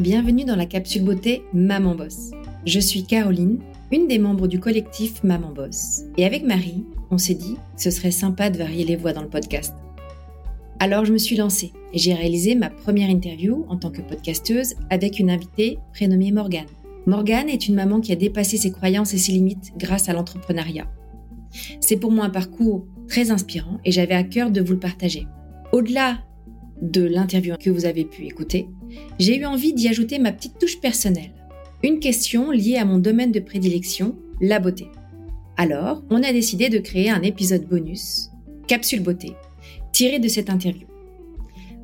bienvenue 0.00 0.46
dans 0.46 0.56
la 0.56 0.64
capsule 0.64 1.04
beauté 1.04 1.42
Maman 1.52 1.94
Boss. 1.94 2.30
Je 2.64 2.80
suis 2.80 3.04
Caroline, 3.04 3.58
une 3.92 4.08
des 4.08 4.18
membres 4.18 4.48
du 4.48 4.58
collectif 4.58 5.22
Maman 5.22 5.52
Boss. 5.52 6.04
Et 6.16 6.24
avec 6.24 6.42
Marie, 6.42 6.86
on 7.10 7.18
s'est 7.18 7.34
dit 7.34 7.56
que 7.76 7.82
ce 7.82 7.90
serait 7.90 8.10
sympa 8.10 8.48
de 8.48 8.56
varier 8.56 8.86
les 8.86 8.96
voix 8.96 9.12
dans 9.12 9.20
le 9.20 9.28
podcast. 9.28 9.74
Alors 10.78 11.04
je 11.04 11.12
me 11.12 11.18
suis 11.18 11.36
lancée 11.36 11.74
et 11.92 11.98
j'ai 11.98 12.14
réalisé 12.14 12.54
ma 12.54 12.70
première 12.70 13.10
interview 13.10 13.66
en 13.68 13.76
tant 13.76 13.90
que 13.90 14.00
podcasteuse 14.00 14.74
avec 14.88 15.18
une 15.18 15.30
invitée 15.30 15.78
prénommée 15.92 16.32
Morgane. 16.32 16.64
Morgane 17.04 17.50
est 17.50 17.68
une 17.68 17.74
maman 17.74 18.00
qui 18.00 18.12
a 18.12 18.16
dépassé 18.16 18.56
ses 18.56 18.72
croyances 18.72 19.12
et 19.12 19.18
ses 19.18 19.32
limites 19.32 19.72
grâce 19.76 20.08
à 20.08 20.14
l'entrepreneuriat. 20.14 20.86
C'est 21.80 21.98
pour 21.98 22.10
moi 22.10 22.24
un 22.24 22.30
parcours 22.30 22.86
très 23.06 23.30
inspirant 23.30 23.78
et 23.84 23.92
j'avais 23.92 24.14
à 24.14 24.24
cœur 24.24 24.50
de 24.50 24.62
vous 24.62 24.72
le 24.72 24.78
partager. 24.78 25.26
Au-delà 25.72 26.20
de 26.80 27.02
l'interview 27.02 27.54
que 27.58 27.70
vous 27.70 27.84
avez 27.84 28.04
pu 28.04 28.26
écouter, 28.26 28.68
j'ai 29.18 29.38
eu 29.38 29.44
envie 29.44 29.72
d'y 29.72 29.88
ajouter 29.88 30.18
ma 30.18 30.32
petite 30.32 30.58
touche 30.58 30.80
personnelle. 30.80 31.32
Une 31.82 32.00
question 32.00 32.50
liée 32.50 32.76
à 32.76 32.84
mon 32.84 32.98
domaine 32.98 33.32
de 33.32 33.40
prédilection, 33.40 34.16
la 34.40 34.58
beauté. 34.58 34.88
Alors, 35.56 36.02
on 36.10 36.22
a 36.22 36.32
décidé 36.32 36.68
de 36.68 36.78
créer 36.78 37.10
un 37.10 37.22
épisode 37.22 37.66
bonus, 37.66 38.30
Capsule 38.66 39.02
Beauté, 39.02 39.32
tiré 39.92 40.18
de 40.18 40.28
cette 40.28 40.50
interview. 40.50 40.86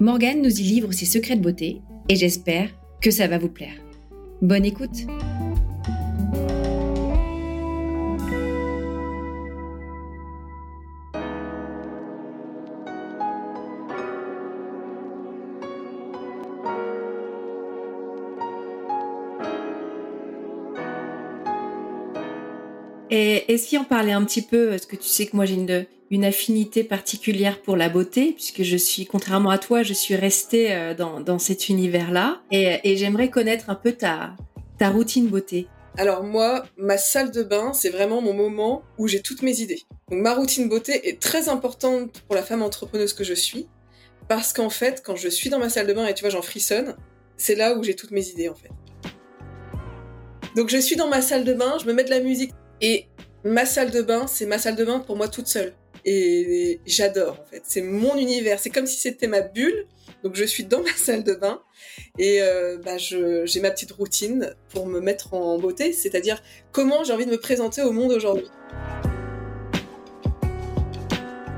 Morgane 0.00 0.42
nous 0.42 0.60
y 0.60 0.64
livre 0.64 0.92
ses 0.92 1.06
secrets 1.06 1.36
de 1.36 1.42
beauté 1.42 1.80
et 2.08 2.16
j'espère 2.16 2.68
que 3.00 3.10
ça 3.10 3.28
va 3.28 3.38
vous 3.38 3.48
plaire. 3.48 3.76
Bonne 4.40 4.64
écoute! 4.64 5.06
Et, 23.14 23.58
si 23.58 23.76
on 23.76 23.84
parlait 23.84 24.12
un 24.12 24.24
petit 24.24 24.40
peu, 24.40 24.70
parce 24.70 24.86
que 24.86 24.96
tu 24.96 25.06
sais 25.06 25.26
que 25.26 25.36
moi 25.36 25.44
j'ai 25.44 25.54
une, 25.54 26.24
affinité 26.24 26.82
particulière 26.82 27.60
pour 27.60 27.76
la 27.76 27.90
beauté, 27.90 28.32
puisque 28.32 28.62
je 28.62 28.76
suis, 28.76 29.04
contrairement 29.04 29.50
à 29.50 29.58
toi, 29.58 29.82
je 29.82 29.92
suis 29.92 30.14
restée 30.14 30.72
euh, 30.72 30.94
dans, 30.94 31.38
cet 31.38 31.68
univers-là. 31.68 32.40
Et, 32.50 32.80
et 32.84 32.96
j'aimerais 32.96 33.28
connaître 33.28 33.68
un 33.68 33.74
peu 33.74 33.92
ta, 33.92 34.34
ta 34.78 34.88
routine 34.88 35.28
beauté. 35.28 35.68
Alors 35.98 36.22
moi, 36.22 36.64
ma 36.78 36.96
salle 36.96 37.30
de 37.32 37.42
bain, 37.42 37.74
c'est 37.74 37.90
vraiment 37.90 38.22
mon 38.22 38.32
moment 38.32 38.82
où 38.96 39.08
j'ai 39.08 39.20
toutes 39.20 39.42
mes 39.42 39.60
idées. 39.60 39.82
Donc 40.10 40.20
ma 40.20 40.32
routine 40.32 40.70
beauté 40.70 41.08
est 41.08 41.20
très 41.20 41.50
importante 41.50 42.22
pour 42.26 42.34
la 42.34 42.42
femme 42.42 42.62
entrepreneuse 42.62 43.12
que 43.12 43.24
je 43.24 43.34
suis, 43.34 43.68
parce 44.26 44.54
qu'en 44.54 44.70
fait, 44.70 45.02
quand 45.04 45.16
je 45.16 45.28
suis 45.28 45.50
dans 45.50 45.58
ma 45.58 45.68
salle 45.68 45.86
de 45.86 45.92
bain 45.92 46.06
et 46.06 46.14
tu 46.14 46.22
vois, 46.22 46.30
j'en 46.30 46.40
frissonne, 46.40 46.96
c'est 47.36 47.56
là 47.56 47.74
où 47.76 47.82
j'ai 47.82 47.94
toutes 47.94 48.10
mes 48.10 48.26
idées 48.28 48.48
en 48.48 48.54
fait. 48.54 48.70
Donc 50.56 50.70
je 50.70 50.78
suis 50.78 50.96
dans 50.96 51.08
ma 51.08 51.20
salle 51.20 51.44
de 51.44 51.52
bain, 51.52 51.76
je 51.78 51.86
me 51.86 51.92
mets 51.92 52.04
de 52.04 52.10
la 52.10 52.20
musique 52.20 52.52
et 52.82 53.06
ma 53.44 53.64
salle 53.64 53.90
de 53.90 54.02
bain, 54.02 54.26
c'est 54.26 54.44
ma 54.44 54.58
salle 54.58 54.76
de 54.76 54.84
bain 54.84 54.98
pour 54.98 55.16
moi 55.16 55.28
toute 55.28 55.46
seule. 55.46 55.72
Et 56.04 56.80
j'adore 56.84 57.38
en 57.40 57.44
fait. 57.48 57.62
C'est 57.64 57.80
mon 57.80 58.16
univers. 58.18 58.58
C'est 58.58 58.70
comme 58.70 58.86
si 58.86 58.98
c'était 58.98 59.28
ma 59.28 59.40
bulle. 59.40 59.86
Donc 60.24 60.34
je 60.34 60.44
suis 60.44 60.64
dans 60.64 60.82
ma 60.82 60.92
salle 60.92 61.22
de 61.22 61.34
bain 61.34 61.62
et 62.18 62.42
euh, 62.42 62.78
bah, 62.84 62.98
j'ai 62.98 63.60
ma 63.60 63.70
petite 63.70 63.92
routine 63.92 64.54
pour 64.70 64.86
me 64.86 65.00
mettre 65.00 65.32
en 65.34 65.58
beauté, 65.58 65.92
c'est-à-dire 65.92 66.42
comment 66.72 67.04
j'ai 67.04 67.12
envie 67.12 67.26
de 67.26 67.30
me 67.30 67.38
présenter 67.38 67.82
au 67.82 67.92
monde 67.92 68.12
aujourd'hui. 68.12 68.46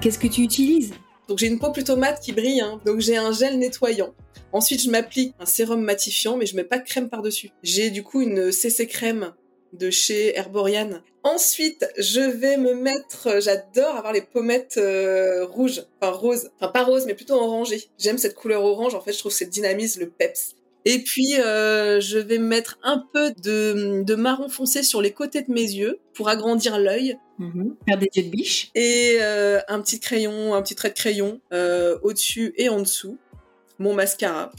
Qu'est-ce 0.01 0.19
que 0.19 0.27
tu 0.27 0.43
utilises? 0.43 0.93
Donc 1.29 1.39
j'ai 1.39 1.47
une 1.47 1.59
peau 1.59 1.73
plutôt 1.73 1.97
mate 1.97 2.21
qui 2.21 2.33
brille, 2.33 2.61
hein. 2.61 2.81
donc 2.85 3.01
j'ai 3.01 3.17
un 3.17 3.33
gel 3.33 3.59
nettoyant. 3.59 4.15
Ensuite 4.53 4.83
je 4.83 4.91
m'applique 4.91 5.35
un 5.41 5.47
sérum 5.47 5.81
matifiant, 5.81 6.37
mais 6.37 6.45
je 6.45 6.55
mets 6.55 6.65
pas 6.65 6.79
de 6.79 6.85
crème 6.85 7.09
par-dessus. 7.09 7.51
J'ai 7.63 7.91
du 7.91 8.03
coup 8.03 8.21
une 8.21 8.53
CC 8.53 8.87
crème 8.87 9.33
de 9.79 9.91
chez 9.91 10.37
Herborian. 10.37 11.03
Ensuite, 11.23 11.87
je 11.99 12.21
vais 12.21 12.57
me 12.57 12.75
mettre, 12.75 13.41
j'adore 13.41 13.97
avoir 13.97 14.13
les 14.13 14.21
pommettes 14.21 14.77
euh, 14.77 15.47
rouges, 15.47 15.83
enfin 16.01 16.13
roses, 16.13 16.51
enfin 16.57 16.71
pas 16.71 16.85
roses, 16.85 17.07
mais 17.07 17.15
plutôt 17.15 17.35
orangées. 17.35 17.85
J'aime 17.99 18.19
cette 18.19 18.35
couleur 18.35 18.63
orange, 18.63 18.95
en 18.95 19.01
fait, 19.01 19.13
je 19.13 19.19
trouve 19.19 19.33
que 19.33 19.39
ça 19.39 19.47
dynamise 19.47 19.99
le 19.99 20.11
peps. 20.11 20.55
Et 20.85 20.99
puis, 20.99 21.41
euh, 21.41 21.99
je 21.99 22.19
vais 22.19 22.39
mettre 22.39 22.79
un 22.83 23.03
peu 23.13 23.33
de, 23.43 24.15
marron 24.15 24.51
foncé 24.51 24.83
sur 24.83 25.01
les 25.01 25.13
côtés 25.13 25.41
de 25.41 25.51
mes 25.51 25.63
yeux 25.63 25.99
pour 26.13 26.29
agrandir 26.29 26.79
l'œil. 26.79 27.17
Mhm. 27.39 27.75
Faire 27.89 27.99
des 27.99 28.11
yeux 28.15 28.25
de 28.25 28.29
biche. 28.29 28.71
Et 28.75 29.17
euh, 29.21 29.61
un 29.69 29.81
petit 29.81 30.01
crayon, 30.01 30.55
un 30.55 30.61
petit 30.61 30.75
trait 30.75 30.91
de 30.91 30.95
crayon 30.95 31.41
au-dessus 32.03 32.53
et 32.59 32.69
en 32.69 32.81
dessous. 32.81 33.17
Mon 33.79 33.95
mascara. 33.95 34.53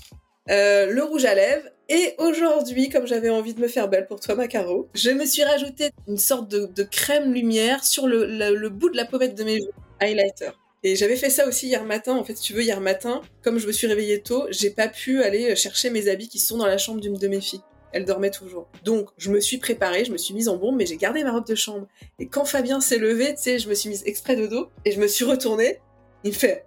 Le 0.47 1.01
rouge 1.01 1.25
à 1.25 1.35
lèvres 1.35 1.69
et 1.87 2.15
aujourd'hui, 2.17 2.89
comme 2.89 3.05
j'avais 3.05 3.29
envie 3.29 3.53
de 3.53 3.61
me 3.61 3.67
faire 3.67 3.87
belle 3.87 4.07
pour 4.07 4.19
toi, 4.19 4.33
Macaro, 4.35 4.89
je 4.95 5.11
me 5.11 5.25
suis 5.25 5.43
rajouté 5.43 5.91
une 6.07 6.17
sorte 6.17 6.49
de, 6.49 6.83
crème 6.83 7.31
lumière 7.31 7.83
sur 7.83 8.07
le, 8.07 8.69
bout 8.69 8.89
de 8.89 8.97
la 8.97 9.05
pommette 9.05 9.35
de 9.35 9.43
mes 9.43 9.59
joues, 9.59 9.69
highlighter. 9.99 10.49
Et 10.83 10.95
j'avais 10.95 11.15
fait 11.15 11.29
ça 11.29 11.47
aussi 11.47 11.67
hier 11.67 11.83
matin. 11.83 12.15
En 12.15 12.23
fait, 12.23 12.35
si 12.35 12.43
tu 12.43 12.53
veux, 12.53 12.63
hier 12.63 12.81
matin, 12.81 13.21
comme 13.43 13.59
je 13.59 13.67
me 13.67 13.71
suis 13.71 13.87
réveillée 13.87 14.21
tôt, 14.21 14.45
j'ai 14.49 14.69
pas 14.69 14.87
pu 14.87 15.21
aller 15.23 15.55
chercher 15.55 15.89
mes 15.89 16.07
habits 16.07 16.27
qui 16.27 16.39
sont 16.39 16.57
dans 16.57 16.67
la 16.67 16.77
chambre 16.77 17.01
d'une 17.01 17.17
de 17.17 17.27
mes 17.27 17.41
filles. 17.41 17.61
Elle 17.91 18.05
dormait 18.05 18.31
toujours. 18.31 18.67
Donc, 18.83 19.09
je 19.17 19.31
me 19.31 19.39
suis 19.39 19.57
préparée, 19.57 20.05
je 20.05 20.11
me 20.11 20.17
suis 20.17 20.33
mise 20.33 20.49
en 20.49 20.57
bombe, 20.57 20.75
mais 20.75 20.85
j'ai 20.85 20.97
gardé 20.97 21.23
ma 21.23 21.31
robe 21.31 21.47
de 21.47 21.55
chambre. 21.55 21.87
Et 22.19 22.27
quand 22.27 22.45
Fabien 22.45 22.81
s'est 22.81 22.97
levé, 22.97 23.35
tu 23.35 23.41
sais, 23.41 23.59
je 23.59 23.69
me 23.69 23.73
suis 23.73 23.89
mise 23.89 24.03
exprès 24.05 24.35
de 24.35 24.47
dos 24.47 24.69
et 24.85 24.91
je 24.91 24.99
me 24.99 25.07
suis 25.07 25.25
retournée. 25.25 25.79
Il 26.23 26.35
fait 26.35 26.65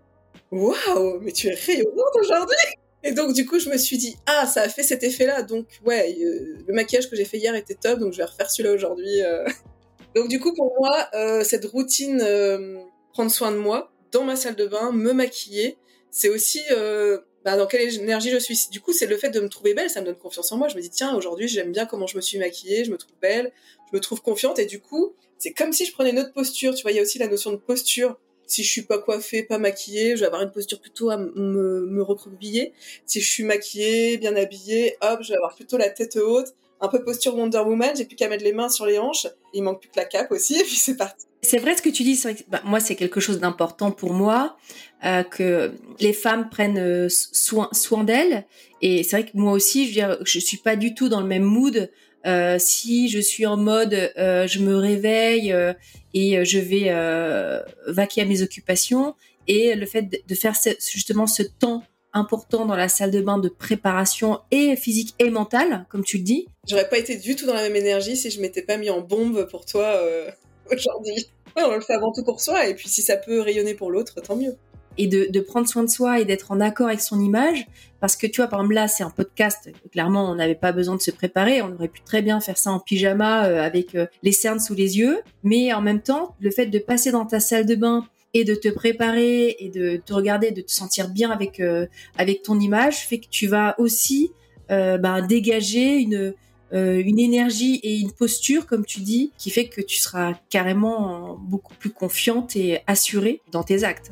Waouh, 0.51 1.21
mais 1.21 1.33
tu 1.33 1.49
es 1.49 1.55
rayonnante 1.55 2.17
aujourd'hui 2.21 2.57
et 3.09 3.13
donc, 3.13 3.33
du 3.33 3.47
coup, 3.47 3.59
je 3.59 3.71
me 3.71 3.79
suis 3.79 3.97
dit, 3.97 4.19
ah, 4.27 4.47
ça 4.47 4.61
a 4.61 4.69
fait 4.69 4.83
cet 4.83 5.03
effet-là. 5.03 5.41
Donc, 5.41 5.67
ouais, 5.87 6.15
euh, 6.21 6.59
le 6.67 6.75
maquillage 6.75 7.09
que 7.09 7.17
j'ai 7.17 7.25
fait 7.25 7.39
hier 7.39 7.55
était 7.55 7.75
top, 7.75 8.01
donc 8.01 8.13
je 8.13 8.19
vais 8.19 8.25
refaire 8.25 8.51
celui-là 8.51 8.75
aujourd'hui. 8.75 9.23
Euh. 9.23 9.47
Donc, 10.15 10.29
du 10.29 10.41
coup, 10.41 10.53
pour 10.55 10.75
moi, 10.79 11.09
euh, 11.15 11.45
cette 11.45 11.65
routine, 11.67 12.19
prendre 13.13 13.31
soin 13.31 13.53
de 13.53 13.57
moi, 13.57 13.93
dans 14.11 14.25
ma 14.25 14.37
salle 14.37 14.57
de 14.57 14.67
bain, 14.67 14.91
me 14.91 15.13
maquiller, 15.13 15.79
c'est 16.11 16.29
aussi 16.29 16.61
bah, 17.45 17.57
dans 17.57 17.67
quelle 17.67 17.95
énergie 17.95 18.31
je 18.31 18.39
suis. 18.39 18.69
Du 18.71 18.81
coup, 18.81 18.93
c'est 18.93 19.07
le 19.07 19.17
fait 19.17 19.31
de 19.31 19.39
me 19.41 19.49
trouver 19.49 19.75
belle, 19.75 19.89
ça 19.91 20.01
me 20.01 20.07
donne 20.07 20.17
confiance 20.17 20.51
en 20.51 20.57
moi. 20.57 20.69
Je 20.69 20.77
me 20.77 20.81
dis, 20.81 20.91
tiens, 20.91 21.15
aujourd'hui, 21.15 21.47
j'aime 21.47 21.73
bien 21.73 21.87
comment 21.87 22.07
je 22.07 22.17
me 22.17 22.23
suis 22.23 22.39
maquillée, 22.39 22.85
je 22.85 22.91
me 22.91 22.97
trouve 22.97 23.15
belle, 23.23 23.53
je 23.91 23.97
me 23.97 24.01
trouve 24.01 24.21
confiante. 24.21 24.59
Et 24.59 24.67
du 24.67 24.81
coup, 24.81 25.15
c'est 25.39 25.53
comme 25.53 25.73
si 25.73 25.85
je 25.87 25.93
prenais 25.93 26.11
une 26.11 26.19
autre 26.19 26.33
posture. 26.33 26.75
Tu 26.75 26.83
vois, 26.83 26.91
il 26.91 26.97
y 26.97 27.01
a 27.01 27.03
aussi 27.03 27.19
la 27.19 27.29
notion 27.29 27.53
de 27.53 27.57
posture 27.57 28.19
si 28.49 28.65
je 28.65 28.71
suis 28.71 28.83
pas 28.83 28.99
coiffée, 28.99 29.45
pas 29.45 29.59
maquillée, 29.59 30.17
je 30.17 30.21
vais 30.21 30.27
avoir 30.27 30.43
une 30.43 30.51
posture 30.51 30.81
plutôt 30.81 31.11
à 31.11 31.19
me, 31.19 31.87
me 31.87 32.03
recroqueviller. 32.03 32.73
Si 33.07 33.21
je 33.21 33.31
suis 33.31 33.45
maquillée, 33.45 34.19
bien 34.19 34.35
habillée, 34.35 34.97
hop, 35.03 35.21
je 35.23 35.29
vais 35.29 35.37
avoir 35.37 35.55
plutôt 35.55 35.77
la 35.77 35.91
tête 35.91 36.17
haute, 36.17 36.55
un 36.81 36.89
peu 36.89 37.05
posture 37.05 37.37
Wonder 37.37 37.59
Woman, 37.59 37.95
j'ai 37.97 38.05
plus 38.05 38.17
qu'à 38.17 38.29
mettre 38.29 38.45
les 38.45 38.53
mains 38.53 38.69
sur 38.69 38.87
les 38.87 38.99
hanches. 38.99 39.27
Il 39.53 39.63
manque 39.63 39.81
plus 39.81 39.91
que 39.91 39.97
la 39.97 40.05
cape 40.05 40.33
aussi, 40.33 40.57
et 40.61 40.65
puis 40.65 40.77
c'est 40.77 40.97
parti. 40.97 41.28
C'est 41.49 41.57
vrai 41.57 41.75
ce 41.75 41.81
que 41.81 41.89
tu 41.89 42.03
dis. 42.03 42.23
Bah, 42.49 42.61
moi, 42.67 42.79
c'est 42.79 42.95
quelque 42.95 43.21
chose 43.21 43.41
d'important 43.41 43.91
pour 43.91 44.13
moi 44.13 44.59
euh, 45.03 45.23
que 45.23 45.73
les 45.99 46.13
femmes 46.13 46.51
prennent 46.51 46.79
euh, 46.79 47.09
soin 47.09 48.05
d'elles. 48.05 48.45
Et 48.83 49.03
c'est 49.03 49.21
vrai 49.21 49.31
que 49.31 49.35
moi 49.35 49.53
aussi, 49.53 49.91
je 49.91 50.05
veux 50.05 50.25
suis 50.25 50.59
pas 50.59 50.77
du 50.77 50.95
tout 50.95 51.09
dans 51.09 51.23
le 51.23 51.27
même 51.27 51.45
mood 51.45 51.91
euh, 52.27 52.59
si 52.59 53.09
je 53.09 53.19
suis 53.19 53.47
en 53.47 53.57
mode 53.57 53.95
je 54.17 54.59
me 54.59 54.77
réveille 54.77 55.55
et 56.13 56.45
je 56.45 56.59
vais 56.59 56.93
vaquer 57.87 58.23
à 58.23 58.25
mes 58.27 58.43
occupations 58.43 59.15
et 59.47 59.75
le 59.75 59.87
fait 59.87 60.03
de, 60.03 60.35
faire 60.35 60.55
justement 60.93 61.27
ce 61.27 61.43
temps 61.43 61.83
important 62.13 62.67
dans 62.67 62.77
la 62.77 62.89
salle 62.91 63.11
de 63.11 63.23
bain 63.23 63.39
de 63.39 63.49
préparation 63.49 64.41
et 64.51 64.77
physique 64.77 65.15
et 65.19 65.31
mentale, 65.31 65.87
comme 65.89 66.05
tu 66.05 66.19
le 66.19 66.25
dis. 66.25 66.47
J'aurais 66.69 66.89
pas 66.89 66.99
été 66.99 67.17
du 67.17 67.37
tout 67.37 67.47
dans 67.47 67.55
la 67.55 67.63
même 67.63 67.77
énergie 67.77 68.17
si 68.17 68.31
je 68.31 68.41
m'étais 68.41 68.63
pas 68.63 68.77
mis 68.77 68.91
en 68.91 69.01
bombe 69.01 69.49
pour 69.49 69.65
toi 69.65 69.99
aujourd'hui. 70.75 71.31
on 71.57 71.75
le 71.75 71.81
fait 71.81 71.95
avant 71.95 72.13
tout 72.13 72.25
pour 72.25 72.41
soi 72.41 72.67
et 72.67 72.75
puis 72.75 72.89
si 72.89 73.03
ça 73.03 73.17
peut 73.17 73.41
rayonner 73.41 73.75
pour 73.75 73.91
l'autre, 73.91 74.21
tant 74.21 74.37
mieux 74.37 74.57
et 74.99 75.07
de, 75.07 75.41
prendre 75.41 75.69
soin 75.69 75.85
de 75.85 75.89
soi 75.89 76.21
et 76.21 76.25
d'être 76.25 76.51
en 76.51 76.61
accord 76.61 76.89
avec 76.89 77.01
son 77.01 77.21
image. 77.21 77.67
Parce 78.01 78.17
que 78.17 78.27
tu 78.27 78.41
vois, 78.41 78.49
par 78.49 78.61
exemple, 78.61 78.75
là, 78.75 78.89
c'est 78.89 79.05
un 79.05 79.11
podcast. 79.11 79.71
Clairement, 79.93 80.31
on 80.31 80.35
n'avait 80.35 80.55
pas 80.55 80.73
besoin 80.73 80.97
de 80.97 81.01
se 81.01 81.11
préparer. 81.11 81.63
On 81.63 81.73
aurait 81.73 81.89
pu 81.89 82.03
très 82.03 82.21
bien 82.21 82.41
faire 82.41 82.59
ça 82.59 82.71
en 82.71 82.81
pyjama 82.81 83.47
euh, 83.47 83.63
avec 83.63 83.95
euh, 83.95 84.07
les 84.23 84.33
cernes 84.33 84.61
sous 84.61 84.75
les 84.75 84.99
yeux. 84.99 85.21
Mais 85.45 85.73
en 85.73 85.81
même 85.81 86.01
temps, 86.01 86.35
le 86.41 86.51
fait 86.51 86.67
de 86.67 86.79
passer 86.79 87.13
dans 87.13 87.27
ta 87.27 87.41
salle 87.41 87.65
de 87.65 87.77
bain 87.77 88.05
et 88.35 88.45
de 88.45 88.55
te 88.55 88.69
préparer 88.69 89.57
et 89.59 89.69
de 89.69 89.97
te 90.05 90.13
regarder, 90.13 90.51
de 90.51 90.61
te 90.61 90.71
sentir 90.71 91.09
bien 91.09 91.31
avec 91.31 91.61
euh, 91.61 91.87
avec 92.19 92.43
ton 92.43 92.59
image, 92.61 93.07
fait 93.07 93.19
que 93.19 93.29
tu 93.31 93.47
vas 93.47 93.75
aussi 93.79 94.33
ben, 94.69 95.27
dégager 95.27 95.97
une 95.97 96.35
une 96.73 97.19
énergie 97.19 97.81
et 97.83 97.99
une 97.99 98.13
posture, 98.13 98.67
comme 98.67 98.85
tu 98.85 99.01
dis, 99.01 99.33
qui 99.39 99.51
fait 99.51 99.69
que 99.69 99.81
tu 99.81 99.97
seras 99.97 100.35
carrément 100.51 101.39
beaucoup 101.41 101.75
plus 101.75 101.91
confiante 101.91 102.57
et 102.57 102.81
assurée 102.87 103.41
dans 103.53 103.63
tes 103.63 103.85
actes. 103.85 104.11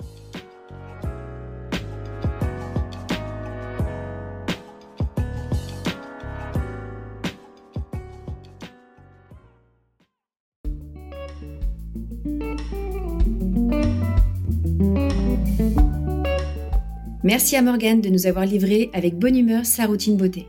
Merci 17.27 17.57
à 17.57 17.63
Morgane 17.63 18.01
de 18.01 18.09
nous 18.09 18.29
avoir 18.29 18.47
livré 18.47 18.89
avec 18.93 19.19
bonne 19.19 19.37
humeur 19.37 19.67
sa 19.67 19.87
routine 19.87 20.17
beauté. 20.17 20.47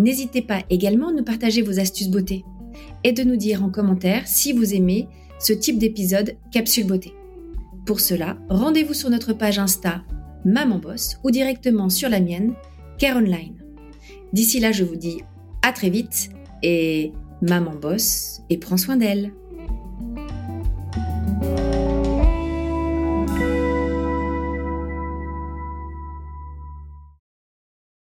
N'hésitez 0.00 0.40
pas 0.40 0.62
également 0.70 1.08
à 1.08 1.12
nous 1.12 1.24
partager 1.24 1.60
vos 1.60 1.78
astuces 1.78 2.08
beauté 2.08 2.42
et 3.04 3.12
de 3.12 3.22
nous 3.22 3.36
dire 3.36 3.62
en 3.62 3.68
commentaire 3.68 4.26
si 4.26 4.54
vous 4.54 4.72
aimez 4.72 5.06
ce 5.38 5.52
type 5.52 5.76
d'épisode 5.76 6.36
Capsule 6.50 6.86
Beauté. 6.86 7.12
Pour 7.84 8.00
cela, 8.00 8.38
rendez-vous 8.48 8.94
sur 8.94 9.10
notre 9.10 9.34
page 9.34 9.58
Insta 9.58 10.02
Maman 10.46 10.78
Boss 10.78 11.18
ou 11.22 11.30
directement 11.30 11.90
sur 11.90 12.08
la 12.08 12.18
mienne, 12.18 12.54
Care 12.96 13.18
Online. 13.18 13.62
D'ici 14.32 14.58
là, 14.58 14.72
je 14.72 14.84
vous 14.84 14.96
dis 14.96 15.18
à 15.60 15.70
très 15.70 15.90
vite 15.90 16.30
et 16.62 17.12
Maman 17.42 17.74
Boss 17.74 18.40
et 18.48 18.56
prends 18.56 18.78
soin 18.78 18.96
d'elle. 18.96 19.34